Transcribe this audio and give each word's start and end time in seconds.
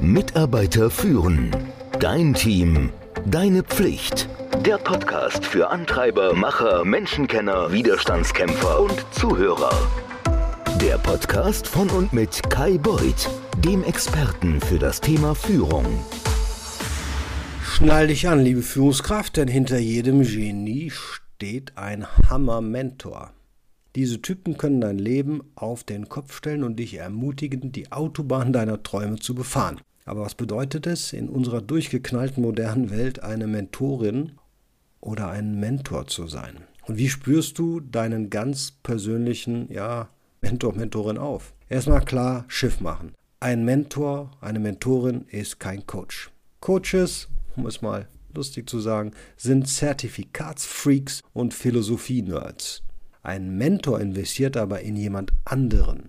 Mitarbeiter 0.00 0.90
führen. 0.90 1.54
Dein 2.00 2.34
Team. 2.34 2.90
Deine 3.26 3.62
Pflicht. 3.62 4.28
Der 4.64 4.78
Podcast 4.78 5.44
für 5.44 5.70
Antreiber, 5.70 6.34
Macher, 6.34 6.84
Menschenkenner, 6.84 7.72
Widerstandskämpfer 7.72 8.80
und 8.80 9.04
Zuhörer. 9.12 9.72
Der 10.80 10.98
Podcast 10.98 11.66
von 11.66 11.90
und 11.90 12.12
mit 12.12 12.42
Kai 12.50 12.78
Beuth, 12.78 13.28
dem 13.58 13.84
Experten 13.84 14.60
für 14.60 14.78
das 14.78 15.00
Thema 15.00 15.34
Führung. 15.34 15.86
Schnall 17.62 18.08
dich 18.08 18.28
an, 18.28 18.40
liebe 18.40 18.62
Führungskraft, 18.62 19.36
denn 19.36 19.48
hinter 19.48 19.78
jedem 19.78 20.22
Genie 20.22 20.90
steht 20.90 21.76
ein 21.76 22.06
Hammer-Mentor. 22.28 23.32
Diese 23.96 24.20
Typen 24.20 24.56
können 24.56 24.80
dein 24.80 24.98
Leben 24.98 25.42
auf 25.54 25.82
den 25.82 26.08
Kopf 26.08 26.36
stellen 26.36 26.62
und 26.62 26.76
dich 26.76 26.94
ermutigen, 26.94 27.72
die 27.72 27.90
Autobahn 27.90 28.52
deiner 28.52 28.82
Träume 28.82 29.16
zu 29.16 29.34
befahren. 29.34 29.80
Aber 30.04 30.22
was 30.22 30.34
bedeutet 30.34 30.86
es, 30.86 31.12
in 31.12 31.28
unserer 31.28 31.60
durchgeknallten 31.60 32.42
modernen 32.42 32.90
Welt 32.90 33.22
eine 33.22 33.46
Mentorin 33.46 34.32
oder 35.00 35.30
ein 35.30 35.58
Mentor 35.58 36.06
zu 36.06 36.26
sein? 36.26 36.58
Und 36.86 36.96
wie 36.96 37.08
spürst 37.08 37.58
du 37.58 37.80
deinen 37.80 38.30
ganz 38.30 38.70
persönlichen, 38.70 39.70
ja, 39.70 40.08
Mentor, 40.40 40.74
Mentorin 40.74 41.18
auf? 41.18 41.52
Erstmal 41.68 42.04
klar, 42.04 42.44
Schiff 42.48 42.80
machen. 42.80 43.12
Ein 43.40 43.64
Mentor, 43.64 44.30
eine 44.40 44.58
Mentorin 44.58 45.26
ist 45.28 45.60
kein 45.60 45.86
Coach. 45.86 46.30
Coaches, 46.60 47.28
um 47.56 47.66
es 47.66 47.82
mal 47.82 48.08
lustig 48.34 48.68
zu 48.68 48.80
sagen, 48.80 49.12
sind 49.36 49.68
Zertifikatsfreaks 49.68 51.22
und 51.32 51.54
Philosophie-Nerds. 51.54 52.82
Ein 53.28 53.58
Mentor 53.58 54.00
investiert 54.00 54.56
aber 54.56 54.80
in 54.80 54.96
jemand 54.96 55.34
anderen. 55.44 56.08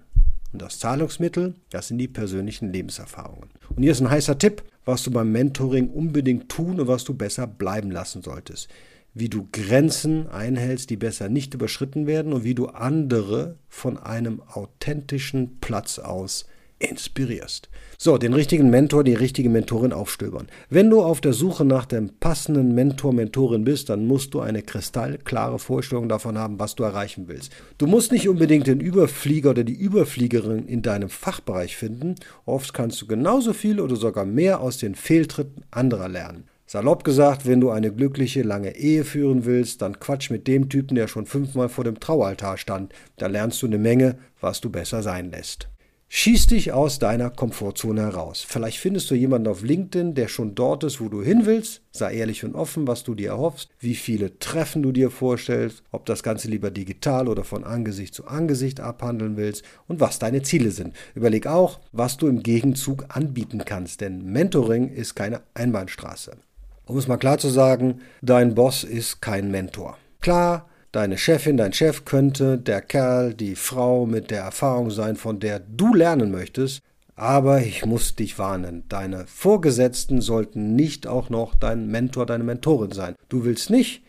Und 0.53 0.61
das 0.61 0.79
Zahlungsmittel, 0.79 1.53
das 1.69 1.89
sind 1.89 1.97
die 1.97 2.07
persönlichen 2.07 2.71
Lebenserfahrungen. 2.71 3.49
Und 3.75 3.83
hier 3.83 3.91
ist 3.91 3.99
ein 3.99 4.09
heißer 4.09 4.37
Tipp, 4.37 4.63
was 4.85 5.03
du 5.03 5.11
beim 5.11 5.29
Mentoring 5.29 5.89
unbedingt 5.89 6.47
tun 6.47 6.79
und 6.79 6.87
was 6.87 7.03
du 7.03 7.13
besser 7.13 7.45
bleiben 7.45 7.91
lassen 7.91 8.21
solltest. 8.21 8.69
Wie 9.13 9.27
du 9.27 9.49
Grenzen 9.51 10.29
einhältst, 10.29 10.91
die 10.91 10.95
besser 10.95 11.27
nicht 11.27 11.53
überschritten 11.53 12.07
werden 12.07 12.31
und 12.31 12.45
wie 12.45 12.55
du 12.55 12.67
andere 12.67 13.57
von 13.67 13.97
einem 13.97 14.41
authentischen 14.41 15.59
Platz 15.59 15.99
aus 15.99 16.45
inspirierst. 16.79 17.69
So, 17.97 18.17
den 18.17 18.33
richtigen 18.33 18.69
Mentor, 18.69 19.03
die 19.03 19.13
richtige 19.13 19.49
Mentorin 19.49 19.91
aufstöbern. 19.91 20.47
Wenn 20.69 20.89
du 20.89 21.01
auf 21.01 21.19
der 21.19 21.33
Suche 21.33 21.65
nach 21.65 21.85
dem 21.85 22.09
passenden 22.19 22.73
Mentor, 22.73 23.13
Mentorin 23.13 23.65
bist, 23.65 23.89
dann 23.89 24.07
musst 24.07 24.33
du 24.33 24.39
eine 24.39 24.61
kristallklare 24.61 25.59
Vorstellung 25.59 26.07
davon 26.07 26.37
haben, 26.37 26.59
was 26.59 26.75
du 26.75 26.83
erreichen 26.83 27.27
willst. 27.27 27.51
Du 27.77 27.87
musst 27.87 28.13
nicht 28.13 28.29
unbedingt 28.29 28.67
den 28.67 28.79
Überflieger 28.79 29.49
oder 29.49 29.65
die 29.65 29.73
Überfliegerin 29.73 30.65
in 30.65 30.81
deinem 30.81 31.09
Fachbereich 31.09 31.75
finden. 31.75 32.15
Oft 32.45 32.73
kannst 32.73 33.01
du 33.01 33.07
genauso 33.07 33.51
viel 33.51 33.81
oder 33.81 33.97
sogar 33.97 34.25
mehr 34.25 34.61
aus 34.61 34.77
den 34.77 34.95
Fehltritten 34.95 35.63
anderer 35.71 36.07
lernen. 36.07 36.45
Salopp 36.67 37.03
gesagt, 37.03 37.47
wenn 37.47 37.59
du 37.59 37.71
eine 37.71 37.91
glückliche, 37.91 38.43
lange 38.43 38.75
Ehe 38.77 39.03
führen 39.03 39.43
willst, 39.43 39.81
dann 39.81 39.99
quatsch 39.99 40.29
mit 40.29 40.47
dem 40.47 40.69
Typen, 40.69 40.93
der 40.93 41.07
schon 41.07 41.25
fünfmal 41.25 41.67
vor 41.67 41.83
dem 41.83 41.99
Traualtar 41.99 42.57
stand. 42.57 42.93
Da 43.17 43.25
lernst 43.25 43.61
du 43.63 43.65
eine 43.65 43.79
Menge, 43.79 44.19
was 44.39 44.61
du 44.61 44.69
besser 44.69 45.01
sein 45.01 45.31
lässt. 45.31 45.67
Schieß 46.11 46.47
dich 46.47 46.71
aus 46.71 46.97
deiner 46.97 47.29
Komfortzone 47.29 48.01
heraus. 48.01 48.43
Vielleicht 48.45 48.79
findest 48.79 49.11
du 49.11 49.15
jemanden 49.15 49.47
auf 49.47 49.61
LinkedIn, 49.61 50.15
der 50.15 50.27
schon 50.27 50.55
dort 50.55 50.83
ist, 50.83 50.99
wo 50.99 51.07
du 51.07 51.21
hin 51.21 51.45
willst. 51.45 51.83
Sei 51.91 52.15
ehrlich 52.15 52.43
und 52.43 52.55
offen, 52.55 52.87
was 52.87 53.03
du 53.03 53.13
dir 53.13 53.29
erhoffst, 53.29 53.69
wie 53.79 53.93
viele 53.93 54.39
Treffen 54.39 54.81
du 54.81 54.91
dir 54.91 55.11
vorstellst, 55.11 55.83
ob 55.91 56.07
das 56.07 56.23
Ganze 56.23 56.47
lieber 56.47 56.71
digital 56.71 57.27
oder 57.27 57.43
von 57.43 57.63
Angesicht 57.63 58.15
zu 58.15 58.25
Angesicht 58.25 58.79
abhandeln 58.79 59.37
willst 59.37 59.63
und 59.87 59.99
was 59.99 60.17
deine 60.17 60.41
Ziele 60.41 60.71
sind. 60.71 60.95
Überleg 61.13 61.45
auch, 61.45 61.79
was 61.91 62.17
du 62.17 62.27
im 62.27 62.41
Gegenzug 62.41 63.05
anbieten 63.09 63.61
kannst, 63.63 64.01
denn 64.01 64.25
Mentoring 64.25 64.89
ist 64.91 65.13
keine 65.13 65.41
Einbahnstraße. 65.53 66.37
Um 66.85 66.97
es 66.97 67.07
mal 67.07 67.17
klar 67.17 67.37
zu 67.37 67.49
sagen, 67.49 67.99
dein 68.23 68.55
Boss 68.55 68.83
ist 68.83 69.21
kein 69.21 69.51
Mentor. 69.51 69.95
Klar, 70.21 70.68
Deine 70.91 71.19
Chefin, 71.19 71.55
dein 71.55 71.71
Chef 71.71 72.03
könnte 72.03 72.57
der 72.57 72.81
Kerl, 72.81 73.35
die 73.35 73.55
Frau 73.55 74.07
mit 74.07 74.31
der 74.31 74.41
Erfahrung 74.41 74.89
sein, 74.89 75.17
von 75.17 75.39
der 75.39 75.59
du 75.59 75.93
lernen 75.93 76.31
möchtest, 76.31 76.81
aber 77.15 77.61
ich 77.61 77.85
muss 77.85 78.15
dich 78.15 78.39
warnen, 78.39 78.85
deine 78.89 79.27
Vorgesetzten 79.27 80.19
sollten 80.19 80.75
nicht 80.75 81.05
auch 81.05 81.29
noch 81.29 81.53
dein 81.53 81.87
Mentor, 81.87 82.25
deine 82.25 82.43
Mentorin 82.43 82.91
sein. 82.91 83.13
Du 83.27 83.43
willst 83.43 83.69
nicht, 83.69 84.01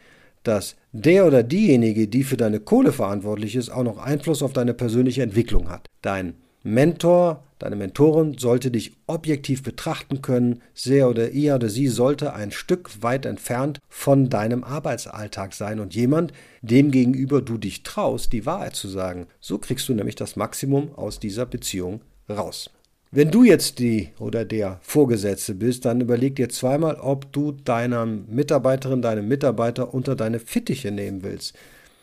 dass 0.42 0.76
der 0.92 1.26
oder 1.26 1.42
diejenige, 1.42 2.08
die 2.08 2.24
für 2.24 2.38
deine 2.38 2.60
Kohle 2.60 2.92
verantwortlich 2.92 3.56
ist, 3.56 3.68
auch 3.68 3.84
noch 3.84 3.98
Einfluss 3.98 4.42
auf 4.42 4.54
deine 4.54 4.72
persönliche 4.72 5.22
Entwicklung 5.22 5.68
hat. 5.68 5.86
Dein 6.00 6.34
Mentor, 6.62 7.44
deine 7.58 7.76
Mentorin 7.76 8.36
sollte 8.36 8.70
dich 8.70 8.92
objektiv 9.06 9.62
betrachten 9.62 10.20
können. 10.20 10.60
sehr 10.74 11.08
oder 11.08 11.30
er 11.30 11.56
oder 11.56 11.68
sie 11.68 11.88
sollte 11.88 12.34
ein 12.34 12.50
Stück 12.50 13.02
weit 13.02 13.24
entfernt 13.24 13.78
von 13.88 14.28
deinem 14.28 14.62
Arbeitsalltag 14.62 15.54
sein 15.54 15.80
und 15.80 15.94
jemand, 15.94 16.32
dem 16.60 16.90
gegenüber 16.90 17.40
du 17.40 17.56
dich 17.56 17.82
traust, 17.82 18.32
die 18.32 18.44
Wahrheit 18.44 18.76
zu 18.76 18.88
sagen. 18.88 19.26
So 19.40 19.58
kriegst 19.58 19.88
du 19.88 19.94
nämlich 19.94 20.16
das 20.16 20.36
Maximum 20.36 20.94
aus 20.94 21.18
dieser 21.18 21.46
Beziehung 21.46 22.02
raus. 22.28 22.70
Wenn 23.12 23.32
du 23.32 23.42
jetzt 23.42 23.80
die 23.80 24.10
oder 24.20 24.44
der 24.44 24.78
Vorgesetzte 24.82 25.54
bist, 25.54 25.84
dann 25.84 26.00
überleg 26.00 26.36
dir 26.36 26.48
zweimal, 26.48 26.94
ob 26.94 27.32
du 27.32 27.50
deiner 27.50 28.06
Mitarbeiterin, 28.06 29.02
deinem 29.02 29.26
Mitarbeiter 29.26 29.92
unter 29.92 30.14
deine 30.14 30.38
Fittiche 30.38 30.92
nehmen 30.92 31.24
willst. 31.24 31.56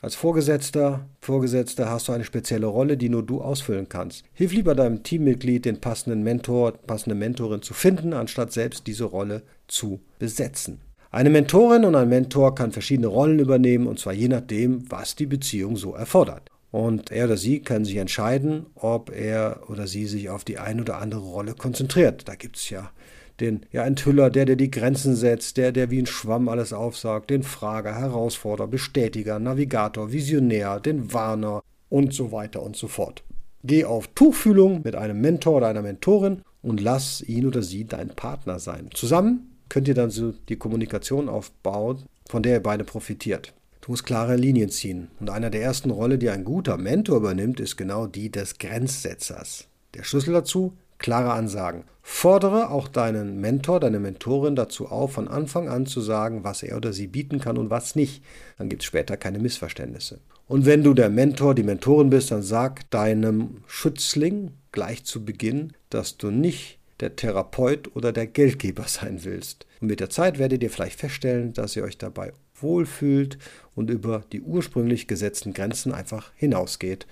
Als 0.08 0.16
Vorgesetzter, 0.16 1.06
Vorgesetzter 1.20 1.90
hast 1.90 2.08
du 2.08 2.14
eine 2.14 2.24
spezielle 2.24 2.68
Rolle, 2.68 2.96
die 2.96 3.10
nur 3.10 3.24
du 3.24 3.42
ausfüllen 3.42 3.90
kannst. 3.90 4.24
Hilf 4.32 4.54
lieber 4.54 4.74
deinem 4.74 5.04
Teammitglied, 5.04 5.66
den 5.66 5.82
passenden 5.82 6.24
Mentor, 6.24 6.72
passende 6.72 7.14
Mentorin 7.14 7.62
zu 7.62 7.74
finden, 7.74 8.14
anstatt 8.14 8.54
selbst 8.54 8.88
diese 8.88 9.04
Rolle 9.04 9.42
zu 9.68 10.00
besetzen. 10.18 10.80
Eine 11.12 11.30
Mentorin 11.30 11.84
und 11.84 11.94
ein 11.96 12.08
Mentor 12.08 12.56
kann 12.56 12.72
verschiedene 12.72 13.08
Rollen 13.08 13.40
übernehmen, 13.40 13.86
und 13.86 14.00
zwar 14.00 14.14
je 14.14 14.30
nachdem, 14.30 14.90
was 14.90 15.18
die 15.18 15.26
Beziehung 15.26 15.76
so 15.76 15.94
erfordert. 15.94 16.52
Und 16.72 17.12
er 17.12 17.26
oder 17.26 17.36
sie 17.36 17.60
kann 17.60 17.84
sich 17.84 17.98
entscheiden, 17.98 18.68
ob 18.76 19.14
er 19.14 19.64
oder 19.68 19.88
sie 19.88 20.06
sich 20.06 20.30
auf 20.30 20.46
die 20.46 20.58
eine 20.58 20.84
oder 20.84 21.00
andere 21.00 21.20
Rolle 21.20 21.54
konzentriert. 21.54 22.30
Da 22.30 22.36
gibt 22.36 22.56
es 22.56 22.70
ja 22.70 22.92
den 23.40 23.66
ja, 23.72 23.86
Enthüller, 23.86 24.30
der, 24.30 24.46
der 24.46 24.56
die 24.56 24.72
Grenzen 24.72 25.16
setzt, 25.16 25.58
der, 25.58 25.72
der 25.72 25.92
wie 25.92 26.00
ein 26.00 26.06
Schwamm 26.06 26.50
alles 26.50 26.74
aufsagt, 26.74 27.30
den 27.30 27.44
Frager, 27.44 27.96
Herausforderer, 27.96 28.68
Bestätiger, 28.68 29.40
Navigator, 29.40 30.12
Visionär, 30.12 30.80
den 30.80 31.14
Warner 31.14 31.64
und 31.90 32.14
so 32.14 32.32
weiter 32.32 32.64
und 32.64 32.76
so 32.76 32.88
fort. 32.88 33.24
Geh 33.64 33.86
auf 33.86 34.08
Tuchfühlung 34.10 34.82
mit 34.84 34.96
einem 34.96 35.20
Mentor 35.22 35.58
oder 35.58 35.68
einer 35.68 35.82
Mentorin 35.82 36.42
und 36.62 36.82
lass 36.82 37.22
ihn 37.22 37.46
oder 37.46 37.62
sie 37.62 37.86
dein 37.86 38.10
Partner 38.10 38.60
sein. 38.60 38.90
Zusammen 38.94 39.58
könnt 39.70 39.88
ihr 39.88 39.94
dann 39.94 40.10
so 40.10 40.34
die 40.50 40.56
Kommunikation 40.56 41.30
aufbauen, 41.30 42.04
von 42.30 42.44
der 42.44 42.54
ihr 42.54 42.64
beide 42.64 42.84
profitiert. 42.84 43.54
Du 43.82 43.92
musst 43.92 44.06
klare 44.06 44.36
Linien 44.36 44.70
ziehen. 44.70 45.10
Und 45.20 45.30
einer 45.30 45.50
der 45.50 45.62
ersten 45.62 45.92
Rolle, 45.92 46.18
die 46.18 46.30
ein 46.30 46.44
guter 46.44 46.78
Mentor 46.78 47.18
übernimmt, 47.18 47.60
ist 47.60 47.78
genau 47.78 48.06
die 48.06 48.30
des 48.30 48.58
Grenzsetzers. 48.58 49.68
Der 49.94 50.04
Schlüssel 50.04 50.34
dazu? 50.34 50.74
Klare 50.98 51.32
Ansagen. 51.32 51.84
Fordere 52.02 52.72
auch 52.72 52.88
deinen 52.88 53.42
Mentor, 53.42 53.80
deine 53.80 54.00
Mentorin 54.00 54.56
dazu 54.56 54.88
auf, 54.88 55.14
von 55.14 55.28
Anfang 55.28 55.68
an 55.68 55.86
zu 55.86 56.02
sagen, 56.02 56.44
was 56.44 56.64
er 56.64 56.78
oder 56.78 56.94
sie 56.94 57.08
bieten 57.08 57.40
kann 57.40 57.58
und 57.58 57.70
was 57.70 57.96
nicht. 57.96 58.24
Dann 58.58 58.70
gibt 58.70 58.82
es 58.82 58.88
später 58.88 59.18
keine 59.18 59.40
Missverständnisse. 59.40 60.20
Und 60.48 60.66
wenn 60.66 60.84
du 60.84 60.94
der 60.94 61.10
Mentor, 61.10 61.54
die 61.54 61.64
Mentorin 61.64 62.10
bist, 62.10 62.32
dann 62.32 62.42
sag 62.42 62.90
deinem 62.92 63.64
Schützling 63.68 64.52
gleich 64.72 65.04
zu 65.04 65.26
Beginn, 65.26 65.74
dass 65.90 66.18
du 66.18 66.32
nicht 66.32 66.80
der 67.02 67.16
Therapeut 67.16 67.96
oder 67.96 68.12
der 68.12 68.28
Geldgeber 68.28 68.84
sein 68.88 69.24
willst. 69.24 69.66
Und 69.82 69.90
mit 69.90 70.00
der 70.00 70.10
Zeit 70.10 70.40
werdet 70.40 70.64
ihr 70.64 70.70
vielleicht 70.70 71.00
feststellen, 71.00 71.54
dass 71.54 71.76
ihr 71.76 71.84
euch 71.84 71.98
dabei 71.98 72.32
wohlfühlt 72.56 73.38
und 73.76 73.90
über 73.90 74.24
die 74.32 74.42
ursprünglich 74.42 75.08
gesetzten 75.08 75.54
Grenzen 75.54 75.94
einfach 75.94 76.32
hinausgeht 76.36 77.06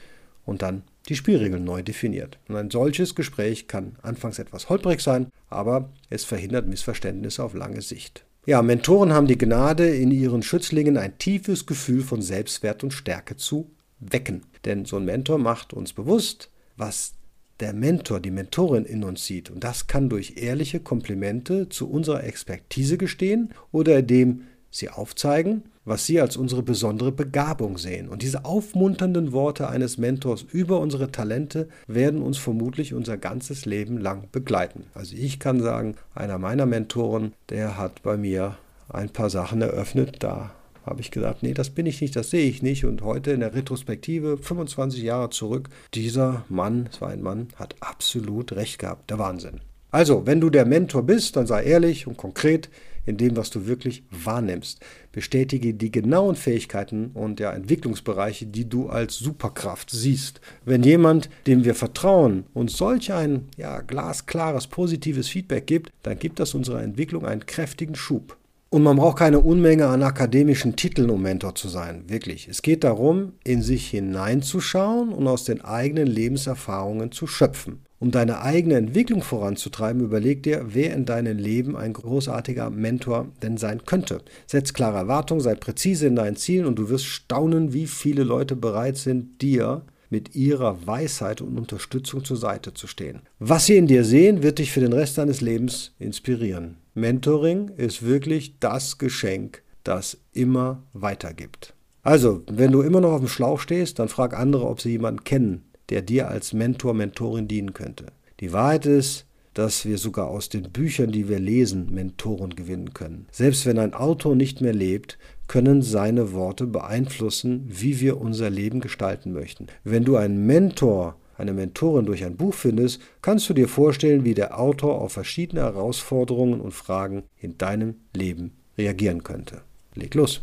und 0.46 0.62
dann 0.62 0.84
die 1.10 1.16
Spielregeln 1.16 1.64
neu 1.64 1.84
definiert. 1.84 2.40
Und 2.48 2.56
ein 2.56 2.72
solches 2.72 3.16
Gespräch 3.16 3.68
kann 3.68 3.98
anfangs 4.02 4.40
etwas 4.40 4.70
holprig 4.70 5.02
sein, 5.02 5.28
aber 5.50 5.90
es 6.10 6.24
verhindert 6.24 6.68
Missverständnisse 6.68 7.44
auf 7.44 7.54
lange 7.54 7.82
Sicht. 7.82 8.26
Ja, 8.46 8.62
Mentoren 8.62 9.12
haben 9.12 9.28
die 9.28 9.38
Gnade, 9.38 9.88
in 9.88 10.12
ihren 10.12 10.44
Schützlingen 10.44 10.98
ein 10.98 11.18
tiefes 11.18 11.66
Gefühl 11.66 12.02
von 12.02 12.22
Selbstwert 12.22 12.84
und 12.84 12.92
Stärke 12.92 13.38
zu 13.38 13.72
wecken. 14.00 14.44
Denn 14.66 14.86
so 14.86 14.98
ein 14.98 15.06
Mentor 15.06 15.40
macht 15.40 15.74
uns 15.74 15.94
bewusst, 15.94 16.52
was 16.78 17.14
der 17.60 17.74
Mentor, 17.74 18.20
die 18.20 18.32
Mentorin 18.32 18.86
in 18.86 19.04
uns 19.04 19.26
sieht. 19.26 19.50
Und 19.50 19.64
das 19.64 19.88
kann 19.88 20.10
durch 20.10 20.38
ehrliche 20.38 20.80
Komplimente 20.80 21.70
zu 21.70 21.90
unserer 21.90 22.24
Expertise 22.24 22.98
gestehen 22.98 23.54
oder 23.72 24.00
indem 24.00 24.44
sie 24.70 24.90
aufzeigen, 24.90 25.64
was 25.86 26.06
sie 26.06 26.20
als 26.20 26.36
unsere 26.36 26.64
besondere 26.64 27.12
Begabung 27.12 27.78
sehen. 27.78 28.10
Und 28.10 28.22
diese 28.22 28.44
aufmunternden 28.44 29.32
Worte 29.32 29.70
eines 29.70 29.98
Mentors 29.98 30.42
über 30.42 30.80
unsere 30.80 31.12
Talente 31.12 31.70
werden 31.88 32.22
uns 32.22 32.38
vermutlich 32.38 32.94
unser 32.94 33.18
ganzes 33.18 33.66
Leben 33.66 33.98
lang 33.98 34.28
begleiten. 34.32 34.86
Also 34.94 35.16
ich 35.16 35.40
kann 35.40 35.62
sagen, 35.62 35.96
einer 36.14 36.38
meiner 36.38 36.66
Mentoren, 36.66 37.34
der 37.50 37.78
hat 37.78 38.04
bei 38.04 38.18
mir 38.18 38.58
ein 38.90 39.10
paar 39.10 39.30
Sachen 39.30 39.62
eröffnet, 39.62 40.18
da 40.20 40.52
habe 40.86 41.02
ich 41.02 41.10
gesagt, 41.10 41.42
nee, 41.42 41.54
das 41.54 41.72
bin 41.72 41.88
ich 41.88 42.02
nicht, 42.02 42.16
das 42.16 42.30
sehe 42.30 42.48
ich 42.48 42.62
nicht. 42.62 42.86
Und 42.86 43.02
heute 43.02 43.32
in 43.32 43.40
der 43.40 43.56
Retrospektive, 43.56 44.38
25 44.38 45.02
Jahre 45.02 45.32
zurück, 45.32 45.70
dieser 45.94 46.46
Mann, 46.48 46.90
es 46.92 47.02
war 47.02 47.10
ein 47.10 47.24
Mann, 47.24 47.48
hat 47.56 47.76
absolut 47.80 48.52
recht 48.54 48.78
gehabt. 48.78 49.10
Der 49.10 49.18
Wahnsinn. 49.18 49.62
Also, 49.90 50.26
wenn 50.26 50.42
du 50.42 50.50
der 50.50 50.66
Mentor 50.66 51.04
bist, 51.04 51.38
dann 51.38 51.48
sei 51.48 51.64
ehrlich 51.64 52.06
und 52.06 52.18
konkret 52.18 52.70
in 53.06 53.18
dem, 53.18 53.36
was 53.36 53.50
du 53.50 53.68
wirklich 53.68 54.04
wahrnimmst. 54.12 54.80
Bestätige 55.12 55.74
die 55.74 55.92
genauen 55.92 56.36
Fähigkeiten 56.36 57.12
und 57.14 57.40
ja, 57.40 57.52
Entwicklungsbereiche, 57.52 58.46
die 58.46 58.68
du 58.68 58.90
als 58.90 59.18
Superkraft 59.18 59.90
siehst. 59.90 60.42
Wenn 60.66 60.84
jemand, 60.84 61.30
dem 61.48 61.64
wir 61.64 61.76
vertrauen, 61.76 62.46
uns 62.54 62.78
solch 62.78 63.14
ein 63.14 63.48
ja, 63.58 63.82
glasklares, 63.82 64.68
positives 64.68 65.28
Feedback 65.28 65.68
gibt, 65.68 65.92
dann 66.04 66.20
gibt 66.20 66.40
das 66.40 66.54
unserer 66.54 66.84
Entwicklung 66.84 67.26
einen 67.26 67.46
kräftigen 67.46 67.96
Schub. 67.96 68.38
Und 68.70 68.84
man 68.84 68.98
braucht 68.98 69.20
keine 69.20 69.40
Unmenge 69.40 69.88
an 69.88 70.04
akademischen 70.04 70.76
Titeln, 70.76 71.10
um 71.10 71.22
Mentor 71.22 71.56
zu 71.56 71.70
sein. 71.70 72.04
Wirklich. 72.08 72.48
Es 72.48 72.62
geht 72.62 72.84
darum, 72.84 73.34
in 73.44 73.62
sich 73.62 73.88
hineinzuschauen 73.88 75.14
und 75.14 75.28
aus 75.28 75.46
den 75.46 75.62
eigenen 75.62 76.08
Lebenserfahrungen 76.08 77.12
zu 77.12 77.28
schöpfen. 77.28 77.86
Um 78.00 78.12
deine 78.12 78.42
eigene 78.42 78.76
Entwicklung 78.76 79.22
voranzutreiben, 79.22 80.02
überleg 80.02 80.44
dir, 80.44 80.66
wer 80.68 80.94
in 80.94 81.06
deinem 81.06 81.38
Leben 81.38 81.78
ein 81.78 81.94
großartiger 81.94 82.70
Mentor 82.70 83.28
denn 83.42 83.58
sein 83.58 83.86
könnte. 83.86 84.22
Setz 84.48 84.74
klare 84.74 84.98
Erwartungen, 84.98 85.42
sei 85.42 85.56
präzise 85.56 86.08
in 86.08 86.16
deinen 86.16 86.36
Zielen 86.36 86.66
und 86.66 86.78
du 86.78 86.90
wirst 86.90 87.06
staunen, 87.06 87.72
wie 87.72 87.88
viele 87.88 88.24
Leute 88.24 88.56
bereit 88.56 88.98
sind, 88.98 89.42
dir 89.42 89.84
mit 90.10 90.36
ihrer 90.36 90.86
Weisheit 90.86 91.42
und 91.42 91.58
Unterstützung 91.58 92.24
zur 92.24 92.38
Seite 92.38 92.74
zu 92.74 92.88
stehen. 92.88 93.22
Was 93.40 93.66
sie 93.66 93.78
in 93.78 93.88
dir 93.88 94.04
sehen, 94.04 94.44
wird 94.44 94.60
dich 94.60 94.72
für 94.72 94.82
den 94.82 94.94
Rest 94.94 95.18
deines 95.18 95.42
Lebens 95.42 95.94
inspirieren. 95.98 96.78
Mentoring 96.98 97.72
ist 97.76 98.04
wirklich 98.04 98.58
das 98.62 98.98
Geschenk, 98.98 99.64
das 99.84 100.18
immer 100.32 100.82
weitergibt. 100.94 101.74
Also, 102.04 102.44
wenn 102.50 102.72
du 102.72 102.82
immer 102.84 103.02
noch 103.02 103.12
auf 103.12 103.20
dem 103.20 103.28
Schlauch 103.28 103.60
stehst, 103.60 104.00
dann 104.00 104.08
frag 104.08 104.34
andere, 104.34 104.66
ob 104.66 104.80
sie 104.80 104.92
jemanden 104.92 105.26
kennen, 105.26 105.66
der 105.90 106.02
dir 106.02 106.30
als 106.30 106.54
Mentor, 106.54 106.94
Mentorin 106.94 107.50
dienen 107.50 107.74
könnte. 107.74 108.14
Die 108.40 108.54
Wahrheit 108.54 108.86
ist, 108.86 109.26
dass 109.54 109.86
wir 109.86 109.98
sogar 109.98 110.28
aus 110.28 110.48
den 110.48 110.72
Büchern, 110.72 111.12
die 111.12 111.28
wir 111.28 111.40
lesen, 111.40 111.94
Mentoren 111.94 112.56
gewinnen 112.56 112.94
können. 112.94 113.28
Selbst 113.30 113.66
wenn 113.66 113.78
ein 113.78 113.94
Autor 113.94 114.36
nicht 114.38 114.62
mehr 114.62 114.74
lebt, 114.74 115.18
können 115.48 115.82
seine 115.82 116.32
Worte 116.32 116.66
beeinflussen, 116.66 117.66
wie 117.68 118.00
wir 118.00 118.22
unser 118.22 118.50
Leben 118.50 118.80
gestalten 118.80 119.34
möchten. 119.34 119.68
Wenn 119.84 120.06
du 120.06 120.16
einen 120.16 120.46
Mentor, 120.46 121.18
eine 121.38 121.54
Mentorin 121.54 122.06
durch 122.06 122.24
ein 122.24 122.38
Buch 122.38 122.54
findest, 122.54 123.02
kannst 123.22 123.50
du 123.50 123.54
dir 123.54 123.68
vorstellen, 123.68 124.24
wie 124.24 124.34
der 124.34 124.60
Autor 124.60 125.02
auf 125.02 125.14
verschiedene 125.14 125.62
Herausforderungen 125.62 126.62
und 126.62 126.74
Fragen 126.74 127.24
in 127.38 127.58
deinem 127.58 127.96
Leben 128.14 128.54
reagieren 128.78 129.24
könnte. 129.24 129.62
Leg 129.94 130.14
los. 130.16 130.42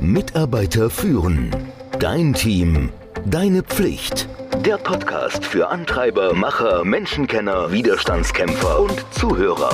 Mitarbeiter 0.00 0.90
führen. 0.90 1.50
Dein 1.98 2.34
Team 2.34 2.90
Deine 3.26 3.62
Pflicht. 3.62 4.28
Der 4.66 4.76
Podcast 4.76 5.46
für 5.46 5.68
Antreiber, 5.68 6.34
Macher, 6.34 6.84
Menschenkenner, 6.84 7.72
Widerstandskämpfer 7.72 8.80
und 8.80 9.02
Zuhörer. 9.12 9.72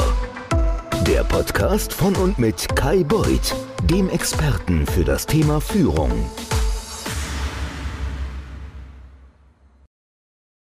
Der 1.04 1.24
Podcast 1.24 1.92
von 1.92 2.14
und 2.14 2.38
mit 2.38 2.68
Kai 2.76 3.02
Beuth, 3.02 3.56
dem 3.82 4.08
Experten 4.08 4.86
für 4.86 5.02
das 5.02 5.26
Thema 5.26 5.60
Führung. 5.60 6.12